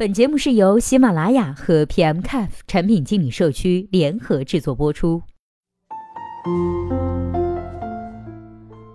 [0.00, 5.20] 本节目是由喜马拉雅和 PMCAF 产品经理社区联合制作播出。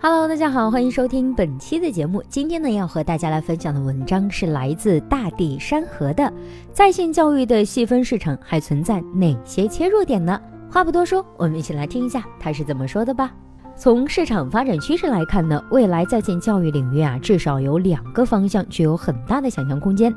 [0.00, 2.20] Hello，大家好，欢迎收听本期的节目。
[2.28, 6.32] 今天呢，要和大家来分享的文章是来自大地山河的
[6.72, 10.40] 在线教育的细分市场还存在哪些切入点呢？
[10.68, 13.32] 话不多说，我们一起来听一下他是怎么说的吧。
[13.80, 20.12] 从市场发展趋势来看呢，未来在线教育领域啊，至少有两个方向具有很大的想象空间。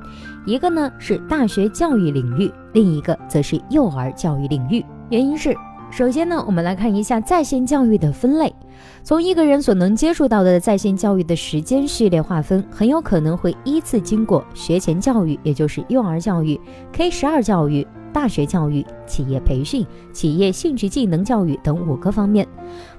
[0.48, 4.84] 一个呢是大学教育领域，另一个则是幼儿教育领域。
[5.12, 5.56] 原因是，
[5.92, 8.52] 首先呢，我们来看一下在线教育的分类。
[9.04, 16.60] 从一个人所能接触到的在线教育的时间序列划分，很有可能会依次经过学前教育，也就是幼儿教育、
[16.92, 17.86] K 十二教育。
[18.12, 22.48] 大学教育、企业培训、企业兴趣技能教育等五个方面。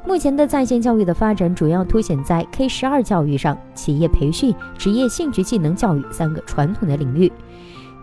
[0.07, 7.31] 目前的在线教育的发展主要凸显在 K 十二教育上、企业培训、职业兴趣技能教育三个传统的领域。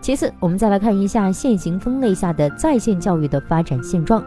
[0.00, 4.24] 其次，我们再来看一下现行分类下的在线教育的发展现状。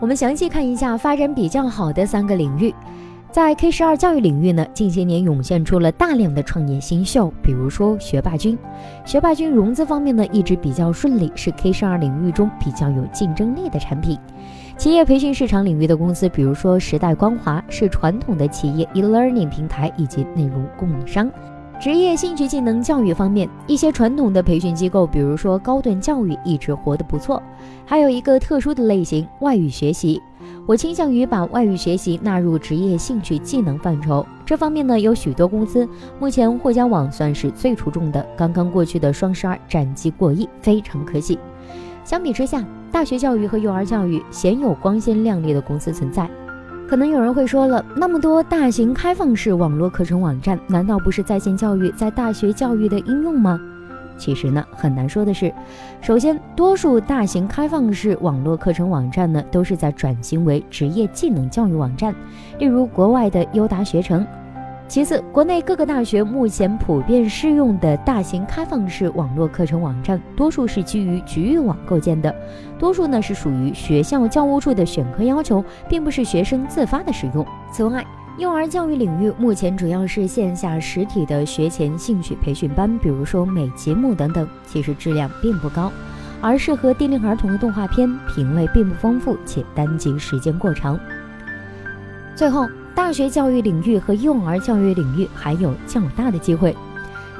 [0.00, 2.74] 我们详细看一下发展比较好的三个领域。
[3.30, 8.58] 在 K 十二教育领域呢，近些年涌现出了大量的创业新秀，比如说学霸君。
[9.04, 14.18] 学霸君融资方面呢，一直比较顺利，是 K 十二领域中比较有竞争力的产品。
[14.78, 21.30] 企业培训市场领域的公司，比如说时代光华，是传统的企业 e-learning 平台以及内容供应商。
[21.80, 27.40] 职业兴趣技能教育方面，一些传统的培训机构，比如说高顿教育，一直活得不错。
[27.86, 30.20] 还有一个特殊的类型，外语学习。
[30.66, 34.26] 我倾向于把外语学习纳入职业兴趣技能范畴。
[34.44, 35.88] 这方面呢，有许多公司。
[36.18, 38.26] 目前获奖网算是最出众的。
[38.36, 41.38] 刚刚过去的双十二战绩过亿，非常可喜。
[42.02, 46.28] 相比之下，大学教育和幼儿教育鲜有光鲜亮丽的公司存在。
[46.88, 53.60] 可能有人会说了，那么多大型开放式网络课程网站，难道不是在线教育在大学教育的应用吗？
[54.16, 55.52] 其实呢，很难说的是，
[56.00, 62.14] 首先，多数大型开放式网络课程网站呢，都是在转型为职业技能教育网站，
[62.58, 64.26] 例如国外的优达学城。
[64.88, 72.34] 其次，国内各个大学目前普遍适用的大型开放式网络课程网站，多数是基于局域网构建的，
[72.78, 77.46] 多数呢是属于学校教务处的选课要求，并不是学生自发的使用。
[77.70, 78.02] 此外，
[78.38, 85.92] 幼儿教育领域目前主要是线下实体的学前兴趣培训班，比如说美节目等等，其实质量并不高，
[86.40, 90.98] 而适合低龄儿童的动画片品类并不丰富，且单集时间过长。
[92.34, 92.66] 最后，
[92.98, 96.76] 大学教育领域和幼儿教育领域还有较大的机会。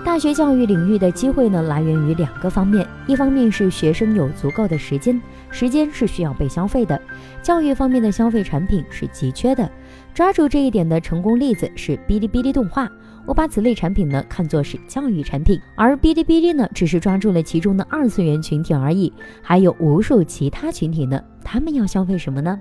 [0.05, 5.21] 大学教育领域的机会呢，来源于两个方面，一方面是学生有足够的时间，
[5.51, 6.99] 时间是需要被消费的，
[7.43, 9.69] 教育方面的消费产品是急缺的。
[10.15, 12.89] 抓住这一点的成功例子是哔哩哔哩动画。
[13.27, 19.13] 我把此类产品呢看作是教育产品，而哔哩哔哩呢只是抓住了其中的二次元群体而已。
[19.43, 22.61] 还有无数其他群体呢，他们要消费什么呢？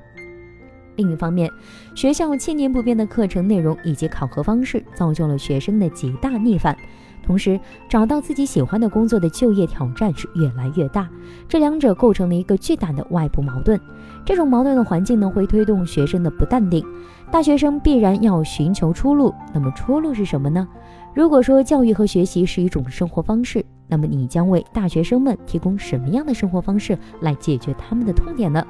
[0.98, 1.50] 另一方面，
[1.96, 6.78] 学校千年不变的课程内容以及考核方式，造就了学生的极大逆反。
[7.24, 7.60] 同时，
[7.90, 11.10] 找到自己喜欢的工作的就业挑战是越来越大，
[11.48, 13.80] 这两者构成了一个巨大的外部矛盾。
[14.26, 16.86] 这种矛盾的环境呢，会推动学生的不淡定。
[17.30, 20.66] 大学生必然要寻求出路，那么出路是什么呢？
[21.14, 28.66] 如果说教育和学习是一种生活方式，那么你将为大学生们提供什么样的生活方式来解决他们的痛点呢？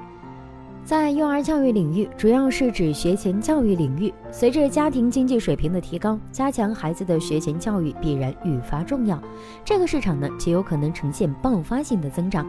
[0.88, 4.14] 在幼儿教育领域，主要是指学前教育领域。
[4.32, 9.22] 随着家庭经济水平的提高，加强孩子的学前教育必然愈发重要。
[9.66, 12.48] 这个市场呢，极有可能呈现爆发性的增长。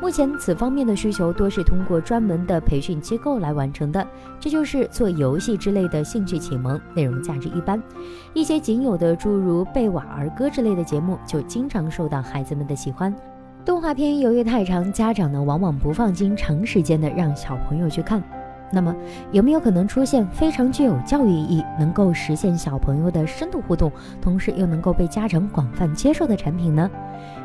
[0.00, 4.06] 目前，此方面的需求多是通过专门的培训机构来完成的，
[4.38, 7.82] 这就是做游戏之类的兴趣启蒙，内容价值一般。
[8.32, 13.12] 一些仅有的诸如贝瓦儿歌之类的节目，就经常受到孩子们的喜欢。
[13.64, 18.20] 动画片由于太长，家长呢往往不放心长时间的让小朋友去看。
[18.72, 18.92] 那么
[19.30, 26.90] 有没有可能出现非常具有教育意义，能够实现小朋友的深度互动，同时又能够被家长广泛接受的产品呢？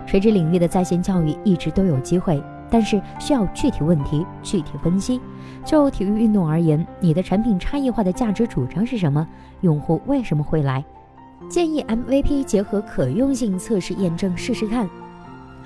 [0.07, 5.21] 垂直领域的在线教育一直都有机会，但是需要具体问题具体分析。
[5.63, 9.27] 就体育运动而言，你的产品差异化的价值主张是什么？
[9.61, 10.83] 用户为什么会来？
[11.47, 14.89] 建议 MVP 结合可用性测试验证试试看。